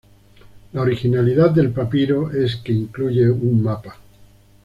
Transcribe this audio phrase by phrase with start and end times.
[0.73, 3.99] La originalidad del papiro es que incluye un mapa.